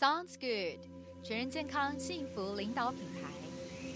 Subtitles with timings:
[0.00, 0.80] Sounds good，
[1.22, 3.28] 全人健康幸福领导品牌，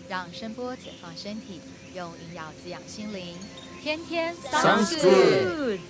[0.07, 1.62] 让声波解放身体，
[1.95, 3.38] 用营养滋养心灵，
[3.80, 5.80] 天天 Sounds good。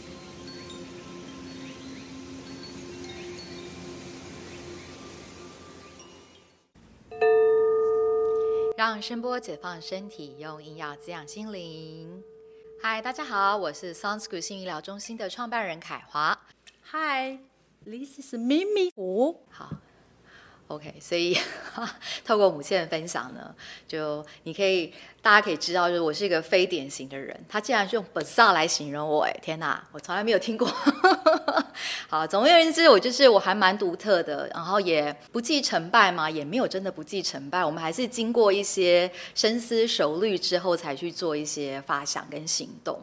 [8.76, 12.22] 让声波解放身体，用营养滋养心灵。
[12.80, 16.40] 嗨，大家好，我是 Sounds good 新医疗中心的创办人凯华。
[16.92, 19.44] Hi，this is Mimi 五。
[19.50, 19.70] 好。
[20.68, 21.38] OK，所以
[22.24, 23.54] 透过母亲的分享呢，
[23.86, 27.38] 就你可以大家可以知道，就是我是一个非典型的人。
[27.48, 30.66] 他竟然是用 bizarre 来形容我，哎，天哪，我从来没有听过。
[32.08, 37.62] 好，总而言之，我就是我还蛮独特的，然后也不计成败嘛，也没有真的不计成败。
[37.62, 42.98] 我们还是经过一些深思熟虑之后，才去做一些发想跟行动。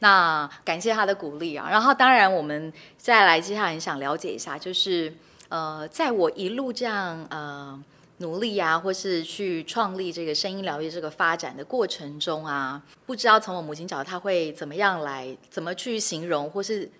[0.00, 5.10] 那感谢他的鼓励啊，然后当然我们再来接下来想了解一下，就是。
[5.48, 7.82] 呃，在我一路这样呃
[8.18, 16.90] 努力啊，或是去创立这个声音疗愈这个发展的过程中啊，不知道从我母亲角度，她会怎么样来，怎么去形容，或是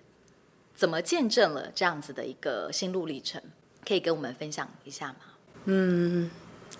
[0.75, 3.41] 怎么见证了这样子的一个心路历程，
[3.85, 5.15] 可以跟我们分享一下吗？
[5.65, 6.29] 嗯，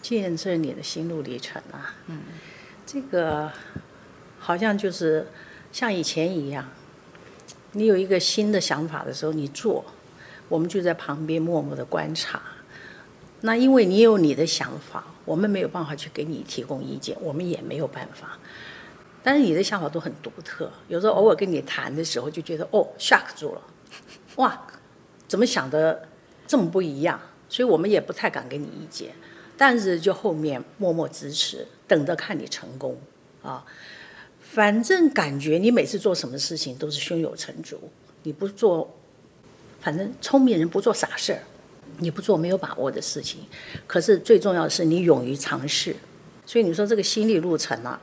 [0.02, 2.22] 见证你的心路历程啊，嗯，
[2.86, 3.52] 这个
[4.40, 5.28] 好像就是
[5.72, 6.70] 像以前一样，
[7.74, 9.84] 你有一个新的想法的时候，你做。
[10.50, 12.42] 我们就在旁边默默的观察。
[13.42, 18.40] 那因为你有你的想法，我们没有办法去给你提供意见，我们也没有办法。
[19.22, 23.62] 但是你的想法都很独特，有时候偶尔跟你谈的时候，就觉得哦，shock 住了，
[24.38, 24.66] 哇，
[25.28, 26.08] 怎么想的
[26.48, 27.20] 这么不一样？
[27.48, 29.14] 所以我们也不太敢给你意见，
[29.56, 33.00] 但是就后面默默支持，等着看你成功
[33.44, 33.64] 啊。
[34.42, 37.80] 反正感觉你每次做什么事情都是胸有成竹，
[38.24, 38.97] 你不做。
[39.80, 41.40] 反正聪明人不做傻事儿，
[42.00, 43.42] 你不做没有把握的事情。
[43.86, 45.96] 可是最重要的是你勇于尝试。
[46.46, 48.00] 所以你说这个心理路程啊，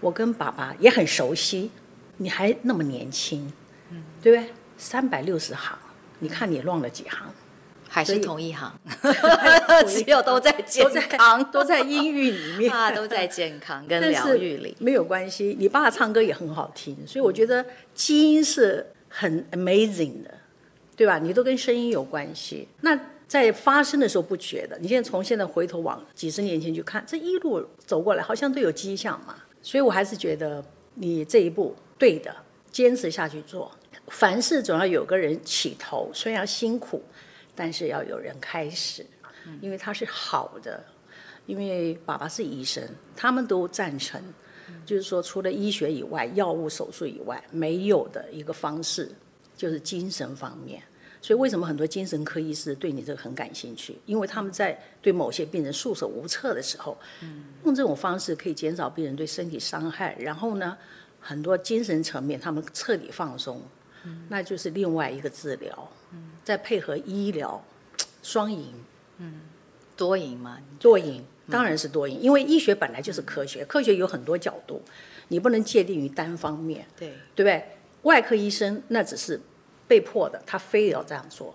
[0.00, 1.70] 我跟爸爸也很熟悉。
[2.18, 3.50] 你还那么年轻，
[3.90, 4.52] 嗯，对不对？
[4.76, 5.76] 三百六十行，
[6.18, 7.32] 你看你乱了几行？
[7.88, 8.72] 还是同一行？
[9.88, 14.76] 只有都在健康，都在音域里面 啊，都在健康跟疗愈里。
[14.78, 17.64] 没有关系，你爸爸唱歌也很好听，所以我觉得
[17.94, 20.34] 基因是很 amazing 的。
[20.96, 21.18] 对吧？
[21.18, 22.68] 你都跟声音有关系。
[22.80, 24.78] 那在发生的时候不觉得？
[24.78, 29.36] 你现在从现在回头往几十年前去看，这一路走过来，好像都有迹象嘛。
[29.62, 30.64] 所以我还是觉得
[30.94, 32.34] 你这一步对的，
[32.70, 33.70] 坚持下去做。
[34.08, 37.02] 凡事总要有个人起头，虽然辛苦，
[37.54, 39.06] 但是要有人开始，
[39.60, 40.82] 因为他是好的。
[41.44, 42.80] 因为爸爸是医生，
[43.16, 44.22] 他们都赞成，
[44.86, 49.10] 就是说除了医学以外，药物、手术以外，没有的一个方式。
[49.56, 50.82] 就是精神方面，
[51.20, 53.98] 所以为什么很多精神科医师对你这个很感兴趣？
[54.06, 56.96] 因为他们在对某些病人束手无策的时候，
[57.64, 60.76] 用这种方式可以减少病人对身体伤害，然后呢，
[61.20, 63.62] 很多精神层面他们彻底放松，
[64.28, 65.88] 那就是另外一个治疗。
[66.44, 67.64] 再配合医疗，
[68.22, 68.74] 双赢。
[69.18, 69.42] 嗯，
[69.96, 70.58] 多赢嘛？
[70.80, 74.82] 多赢，当然是多赢，因为医学本来就是科学，科学有很多角度，
[75.28, 76.84] 你不能界定于单方面。
[76.96, 77.64] 对，对不对？
[78.02, 79.40] 外科医生那只是。
[79.88, 81.54] 被迫的，他非要这样做。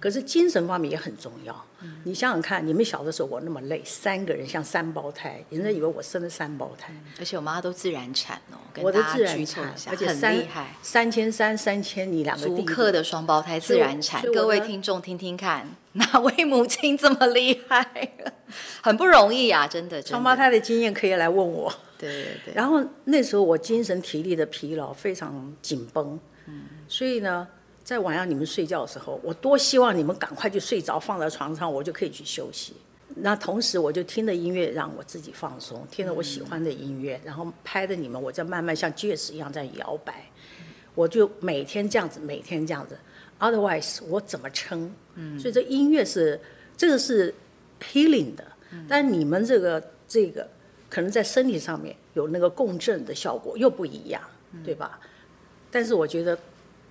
[0.00, 1.64] 可是精神方面也很重要。
[2.02, 6.92] 你想想看，你们小的时候我那么累，三个人像三胞胎，人家以为我生了三胞胎。
[7.20, 14.20] 而且我妈都自然产哦，我的自然产，而且很厉害，三千三三千，你两个足克的双胞胎自然产。
[14.32, 17.86] 各位听众听听看， 哪位母亲这么厉害？
[18.82, 20.02] 很不容易啊，真的。
[20.02, 21.72] 双胞胎的经验可以来问我。
[21.98, 22.54] 对对对。
[22.54, 27.46] 然后那时候我精神体力的疲劳非常紧绷，嗯，所以呢。
[27.86, 32.74] 在晚上你们睡觉的时候，我多希望你们赶快就睡着，放在床上，我就可以去休息。
[33.14, 40.24] 那同时，我就听着音乐让我自己放松，听着我喜欢的音乐，然后拍着你们，我在慢慢像爵士一样在摇摆。
[40.96, 42.98] 我就每天这样子，每天这样子。
[43.38, 44.92] Otherwise，我怎么撑？
[45.14, 46.40] 嗯，所以这音乐是
[46.76, 47.32] 这个是
[47.80, 48.44] healing 的，
[48.88, 50.50] 但你们这个这个
[50.88, 54.22] 可能在身体上面有那个共振的效果又不一样，
[54.64, 54.98] 对吧？
[55.70, 56.38] 但是我觉得。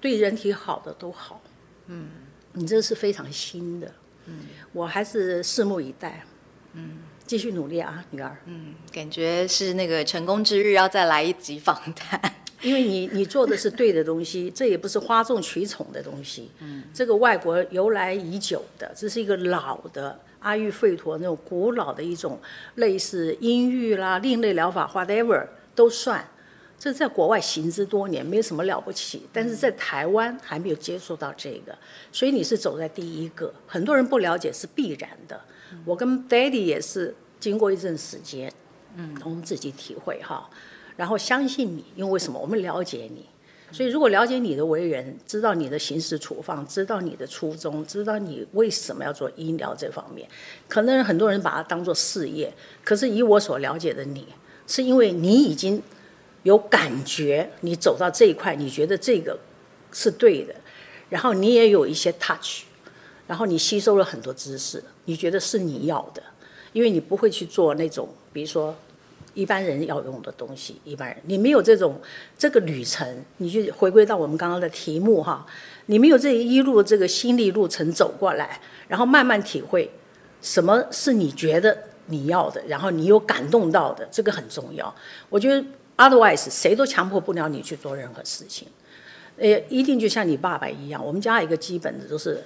[0.01, 1.41] 对人体好的都好，
[1.87, 2.09] 嗯，
[2.53, 3.91] 你这是非常新的，
[4.25, 6.23] 嗯，我还是拭目以待，
[6.73, 12.21] 嗯，继续努力啊，女儿，嗯，感觉是那个成功之日要再来一集访谈，
[12.65, 22.39] 因为你你做的是对的东西， 这也不是哗众取宠的东西，嗯，这个外国由来已久的，这是一个老的阿育吠陀那种古老的一种
[22.75, 25.45] 类似音域啦、另类疗法，whatever
[25.75, 26.27] 都算。
[26.77, 29.25] 这在国外行之多年，没有什么了不起。
[29.31, 31.73] 但是在台湾还没有接触到这个，
[32.11, 33.51] 所以你是走在第一个。
[33.65, 35.39] 很多人不了解是必然的。
[35.85, 38.51] 我跟 Daddy 也是经过一阵时间，
[38.97, 40.49] 嗯，我们自己体会哈，
[40.97, 42.39] 然后相信你，因为为什么？
[42.39, 43.25] 我们了解你。
[43.71, 50.29] 所以，如果了解你的为人，知道你的行事处方，知道你的初衷，知道你为什么要做医疗这方面，
[50.69, 52.53] 可能很多人把它当做事业。
[52.83, 54.27] 可是以我所了解的你，
[54.67, 55.81] 是因为你已经
[56.43, 59.37] 有感觉，你走到这一块，你觉得这个
[59.91, 60.55] 是对的，
[61.09, 62.61] 然后你也有一些 touch，
[63.27, 66.23] 然后你吸收了很多知识，你觉得是你要的，
[66.71, 68.73] 因为你不会去做那种，比如说。
[69.35, 72.01] 一般人要用的东西，一般人你没有这种
[72.37, 75.45] 这个旅程，你就回归到我们刚刚的题目哈，
[75.85, 79.91] 你没有这一路这个心理路程走过来，然后慢慢体会
[80.41, 81.77] 什么是你觉得
[82.07, 84.95] 你要的，然后你有感动到的，这个很重要。
[85.29, 85.63] 我觉得
[85.97, 88.67] otherwise 谁都强迫不了你去做任何事情，
[89.37, 92.41] 呃，一定就像你爸爸一样，我们家一个基本的都是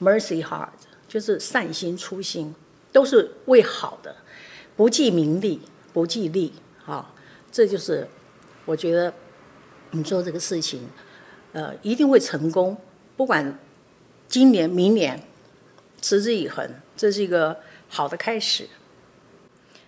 [0.00, 0.68] mercy heart，
[1.08, 2.54] 就是善心初心，
[2.92, 4.14] 都是为好的，
[4.76, 5.60] 不计名利。
[5.92, 6.52] 不计利，
[6.86, 7.12] 啊，
[7.50, 8.08] 这就是
[8.64, 9.12] 我觉得
[9.90, 10.88] 你做这个事情，
[11.52, 12.76] 呃，一定会成功。
[13.16, 13.58] 不管
[14.28, 15.22] 今年、明年，
[16.00, 18.68] 持之以恒，这是一个好的开始。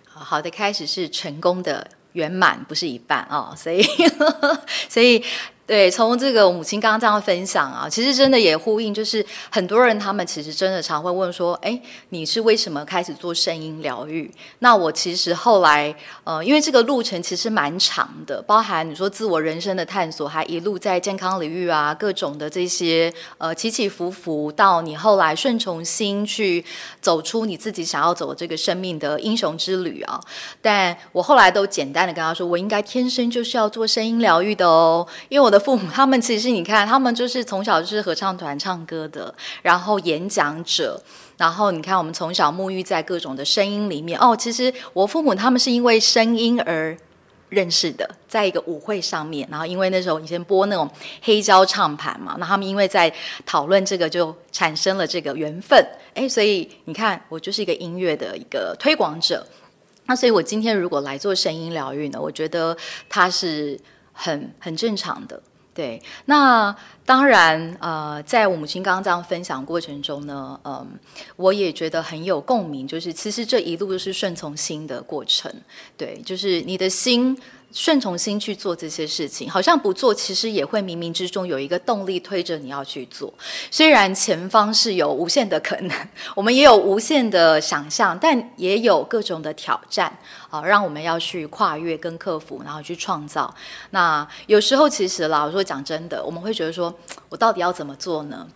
[0.05, 3.83] 好的开始是成功的圆满，不是一半啊，所以，
[4.89, 5.23] 所以。
[5.65, 14.29] 对，从这个母亲刚刚这样分享啊，其实真的也呼应，就是很多人他们其实真的常会问说，哎，你是为什么开始做声音疗愈？
[14.59, 15.95] 那我其实后来，
[16.25, 26.63] 呃，因为这个路程其实蛮长的，包含你说自我人生的探索，还一路在健康领域啊，各种的这些呃起起伏伏，到你后来顺从心去
[26.99, 30.19] 走出你自己想要走的这个生命的英雄之旅啊。
[30.61, 35.52] 但我后来都简单的跟他说，我应该天生就是要做声音疗愈的哦，因为我。
[35.53, 40.99] 的父母，他们其实你看，他们就是从小就是合唱团唱歌的，然后演讲者，
[41.37, 44.19] 然后你看我们从小沐浴在各种的声音里面。
[44.19, 46.97] 哦，其实我父母他们是因为声音而
[47.49, 50.89] 认识的，在一个舞会上面，然后因为那时候以前播那种
[51.21, 53.13] 黑胶唱盘嘛，那他们因为在
[53.45, 55.79] 讨论这个，就产生了这个缘分。
[56.15, 59.45] 哎，所以你看，我就是一个音乐的一个推广者。
[60.07, 62.75] 那所以我今天如果来做声音疗愈呢，我觉得
[63.07, 63.79] 它是。
[64.13, 65.41] 很很正常的，
[65.73, 66.01] 对。
[66.25, 66.73] 那
[67.05, 70.87] 当然，呃，在我母亲刚刚这样分享过程中呢，嗯，
[71.35, 72.87] 我也觉得很有共鸣。
[72.87, 75.53] 就是其实这一路都是顺从心的过程，
[75.97, 77.37] 对，就是你的心。
[77.73, 83.33] 顺从心去做这些事情，好像不做，其实也会冥冥之中有一个动力推着你要去做。
[83.71, 90.15] 虽然前方是有无限的可能， 我们也有无限的想象，但也有各种的挑战
[90.51, 93.51] 啊，让我们要去跨越跟克服，然后去创造。
[93.89, 96.93] 那有时候其实啦，我说讲真的，我们会觉得说，
[97.29, 98.47] 我到底要怎么做呢？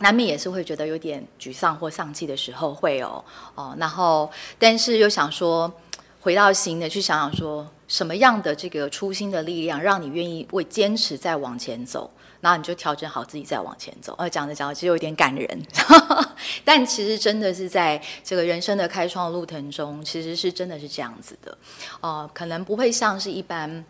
[0.00, 3.24] 难免也是会觉得有点沮丧或丧气的时候会有
[3.54, 3.74] 哦。
[3.78, 4.28] 然后，
[4.58, 5.72] 但是又想说。
[6.20, 12.10] 回到新的去想想，说什么样的这个初心的力量，让你愿意为坚持再往前走，
[12.40, 14.14] 然后你就调整好自己再往前走。
[14.18, 15.62] 呃，讲着讲着其实有点感人，
[16.64, 21.56] 但其实真的是在这个人生的开创路程中，其实是真的是这样子的。
[22.00, 23.84] 哦，可能不会像是一般。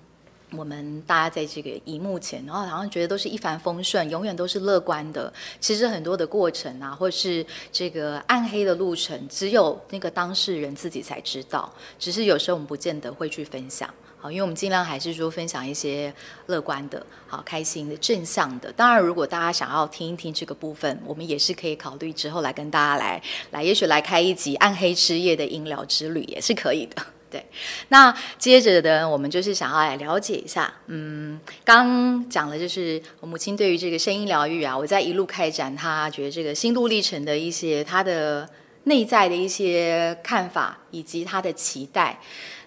[0.51, 5.33] 我们大家在这个荧幕前，然后好像觉得都是一帆风顺，永远都是乐观的。
[5.61, 11.71] 其实很多的过程啊，或是这个暗黑的路程，只有那个当事人自己才知道。
[11.99, 16.13] 只是有时候我们不见得会去分享，好，因为我们尽量还是说分享一些
[16.47, 18.73] 乐观的、好开心的、正向的。
[18.73, 27.03] 当然，如果大家想要听一听这个部分，我们也是可以考虑之后来跟大家来来，也许来开一集暗黑之夜的音疗之旅也是可以的。
[27.31, 27.45] 对，
[27.89, 38.49] 那接着的我们就是想要来了解一下，嗯，刚讲了就是我母亲对于这个声音疗愈啊，我在一路开展，她觉得这个心路历程的一些她的
[38.85, 42.19] 内在的一些看法以及她的期待。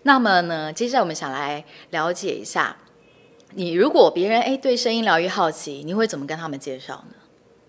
[0.04, 2.78] 那么呢，接下来我们想来了解一下，
[3.56, 7.16] 你如果别人哎对声音疗愈好奇，你会怎么跟他们介绍呢？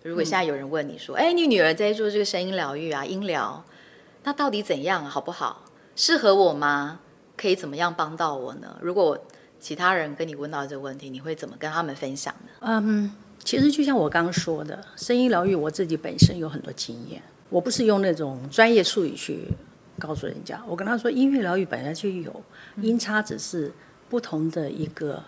[0.02, 3.64] 如果现在有人问你说，哎，你女儿在做这个声音疗愈啊，音疗，
[4.24, 5.61] 那到底怎样，好不好？
[5.94, 7.00] 适合我吗？
[7.36, 8.76] 可以怎么样帮到我呢？
[8.80, 9.18] 如果
[9.58, 12.50] 其他人跟你问到这个问题，你会怎么跟他们分享呢？
[12.60, 13.10] 嗯，
[13.42, 19.48] 其实就像我刚刚说的，声音疗愈我自己本身有很多经验，我不是用那种专业术语去
[19.98, 20.62] 告诉人家。
[20.68, 22.44] 我跟他说，音乐疗愈本来就有，
[22.80, 23.72] 音叉只是
[24.08, 25.22] 不同的一个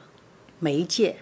[0.61, 1.17] 媒介、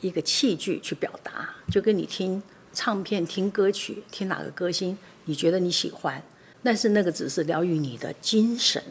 [0.00, 2.40] 一个器具去表达，就跟你听
[2.72, 6.22] 唱片、听歌曲、听哪个歌星，你觉得你喜欢。
[6.62, 8.82] 但是那个只是疗愈你的精神，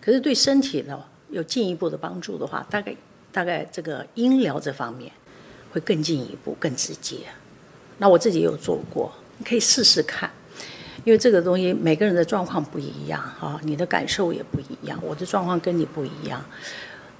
[0.00, 2.96] 可是对身体呢有进一步的帮助的话，大概
[3.30, 5.12] 大概这个音疗这方面
[5.72, 7.18] 会更进一步、更直接。
[7.98, 10.30] 那我自己有做过，你可以试试看，
[11.04, 16.44] 因为这个东西每个人的状况不一样哈，你的感受也不一样，我的状况跟你不一样。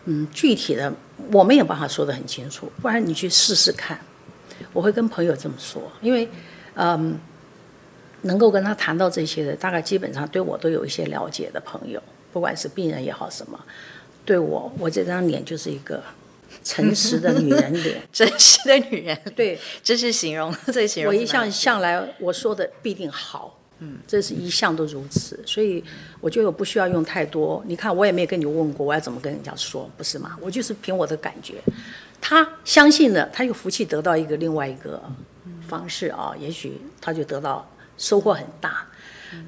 [0.07, 0.93] 嗯，具体的
[1.33, 3.99] 我没有办法说得很清楚，不然你去试试看。
[4.73, 6.29] 我会跟朋友这么说，因为
[6.75, 7.19] 嗯，
[8.25, 12.03] 能够跟他谈到这些的，大概基本上对我都有一些了解的朋友，
[12.33, 13.59] 不管是病人也好什么，
[14.25, 16.03] 对我我这张脸就是一个
[16.63, 21.13] 诚实的女人脸， 真实的女人，对，这是形容最形容。
[21.13, 23.59] 我一向向来我说的必定好。
[23.81, 25.83] 嗯，这是一向都如此，所以
[26.21, 27.61] 我觉得我不需要用太多。
[27.67, 30.39] 你看，我也没有跟你问过，我要怎么跟人家说，不是吗？
[30.41, 31.57] 我就是凭我的感觉。
[32.21, 35.03] 他相信了，他有福气得到一个另外一个
[35.69, 38.87] 方式啊，也许他就得到收获很大。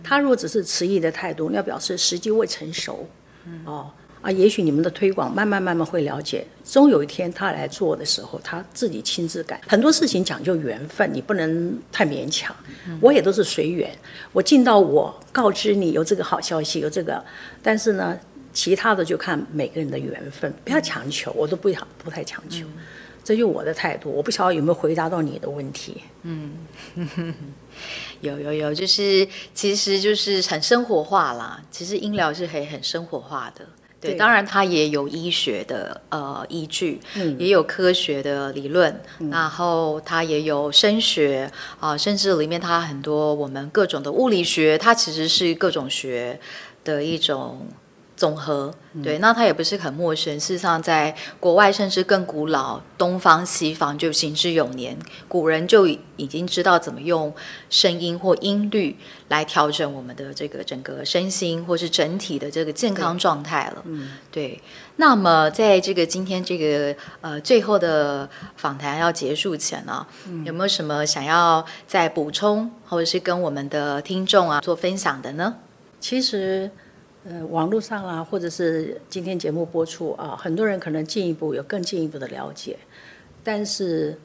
[0.02, 3.08] 他如果只是迟疑的态度，那表示时机未成熟，
[3.64, 3.90] 哦。
[4.22, 9.60] 啊，也许你们的推广慢慢慢慢会了解，终有一天他来做的时候，他自己亲自改。
[9.68, 12.56] 很多事情讲究缘分，你不能太勉强。
[13.00, 13.88] 我也都是随缘，
[14.32, 17.22] 我尽到我告知你有这个好消息，有这个，
[17.62, 18.18] 但是呢，
[18.52, 22.66] 其他的就看每个人的缘分，不要强求，我都不想不太强求，
[23.26, 24.08] 这就我的态度。
[24.08, 26.00] 我不晓得有没有回答到你的问题。
[26.22, 26.52] 嗯，
[28.20, 31.60] 有有有，就是其实就是很生活化啦。
[31.68, 33.66] 其实音疗是可以很生活化的。
[34.00, 37.00] 对，当然它也有医学的呃依据，
[37.36, 39.00] 也有科学的理论，
[39.32, 46.38] 然后它也有声学啊，甚至里面它很多我们各种的物理学，它其实是各种学
[46.84, 47.66] 的一种。
[48.16, 48.72] 总和
[49.04, 50.40] 对，那它也不是很陌生。
[50.40, 54.96] 事实上，在国外甚至更古老，东方西方就行之有年，
[55.28, 57.34] 古人就已经知道怎么用
[57.68, 58.96] 声音或音律
[59.28, 63.82] 来调整我们的这个整个身心或是整体的这个健康状态了。
[63.84, 64.62] 嗯，对。
[64.96, 70.06] 那么，在这个今天这个呃最后的访谈要结束前呢，
[70.46, 75.56] 有没有什么想要再补充，或者是跟我们的听众啊做分享的呢？
[76.00, 76.70] 其实。
[77.28, 82.78] 呃，网络上啊，或者是今天节目播出啊，很多人可能进一步有更进一步的了解，
[83.42, 84.16] 但是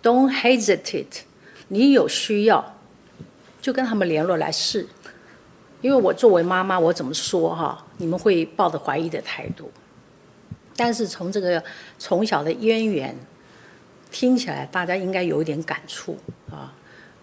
[0.00, 1.22] don't hesitate，
[1.66, 2.76] 你有需要
[3.60, 4.86] 就跟他们联络来试，
[5.80, 9.68] 因为我作为妈妈，我怎么说哈，你们会抱着怀疑的态度，
[10.76, 11.60] 但是从这个
[11.98, 13.16] 从小的渊源
[14.12, 16.16] 听起来，大家应该有一点感触
[16.52, 16.72] 啊，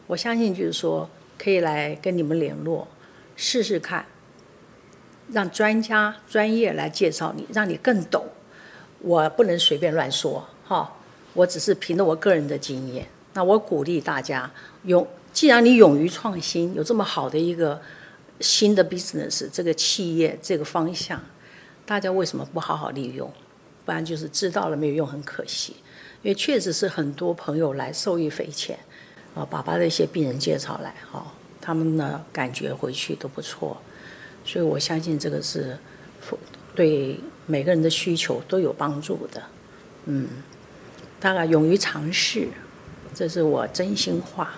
[0.07, 2.85] 我相信就是说可以来跟你们联络
[3.37, 4.05] 试试看。
[5.31, 8.25] 让专家专业来介绍你，让你更懂。
[8.99, 10.93] 我不能随便乱说，哈，
[11.33, 13.07] 我只是凭着我个人的经验。
[13.33, 14.51] 那我鼓励大家
[14.83, 17.81] 勇，既然你勇于创新，有这么好的一个
[18.39, 21.19] 新的 business 这个企业这个方向，
[21.85, 23.31] 大家为什么不好好利用？
[23.85, 25.75] 不然就是知道了没有用，很可惜。
[26.21, 28.77] 因为确实是很多朋友来受益匪浅，
[29.33, 31.25] 啊，把把的一些病人介绍来，哈，
[31.59, 33.75] 他们呢感觉回去都不错。
[34.43, 35.77] 所以我相信这个是
[36.75, 39.43] 对每个人的需求都有帮助的，
[40.05, 40.27] 嗯，
[41.19, 42.47] 大概勇于尝试，
[43.13, 44.51] 这是我真心话。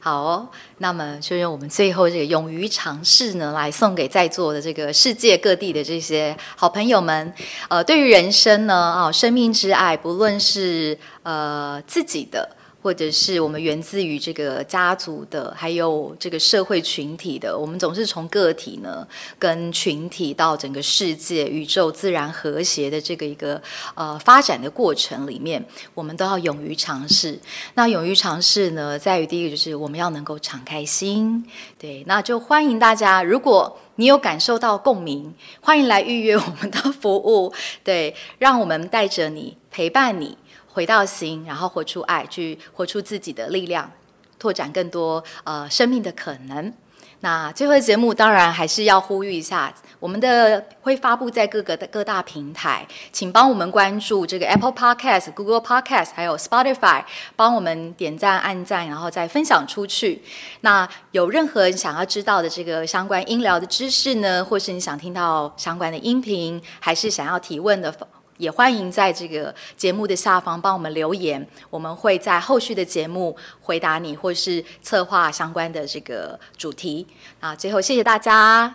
[0.00, 7.32] 好，那么就用我们最后这个勇于尝试呢，来送给在座的这个世界各地的这些好朋友们。
[7.68, 12.56] 呃，对于人生呢，啊，生命之爱，不论是呃自己的。
[12.82, 19.06] 或者是我们源自于这个家族的，还有这个社会群体的，我们总是从个体呢，
[19.38, 23.62] 跟群体到整个世界、宇宙、自然和谐的这个一个
[23.94, 27.38] 呃发展的过程里面，我们都要勇于尝试。
[27.74, 31.44] 那勇于尝试呢，在于第一个就是我们要能够敞开心，
[31.78, 37.52] 对，那就欢迎大家，如果你有感受到共鸣，欢迎来预约我们的服务，
[37.84, 40.36] 对，让我们带着你，陪伴你。
[40.72, 43.90] 回到心，然后活出爱，去活出自己的力量，
[44.38, 46.72] 拓展更多呃生命的可能。
[47.20, 57.04] 那最后的节目当然还是要呼吁一下，我们的会发布在各个的各大平台，请帮我们关注这个 Apple Podcast、Google Podcast，还有 Spotify，
[57.36, 60.20] 帮我们点赞、按赞，然后再分享出去。
[60.62, 67.94] 那有任何想要知道的这个相关音疗的知识呢，或是你想听到相关的音频，还是想要提问的？
[68.42, 77.06] 也欢迎在这个节目的下方帮我们留言，我们会在后续的节目回答你，或是策划相关的这个主题。
[77.38, 78.74] 啊，最后谢谢大家，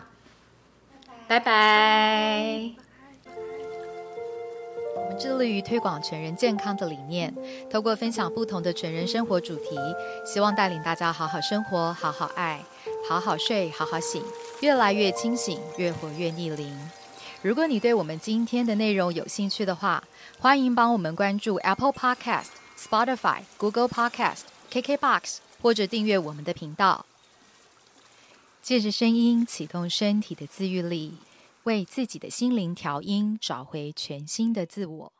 [1.28, 2.72] 拜拜。
[4.96, 7.36] 我们致力于推广全人健康的理念，
[7.70, 9.78] 透过分享不同的全人生活主题，
[10.26, 12.64] 希望带领大家好好生活，好好爱，
[13.10, 14.24] 好好睡，好好醒，
[14.62, 16.74] 越来越清醒，越活越逆龄。
[17.44, 20.04] 如果你对我们今天的内容有兴趣的话，
[20.40, 24.42] 欢迎帮我们关注 Apple Podcast、Spotify、Google Podcast、
[24.72, 27.06] KKBox，或者订阅我们的频道。
[28.62, 31.14] 借着声音启动身体的自愈力，
[31.64, 35.12] 为自己的心灵调音，找回全新的自我。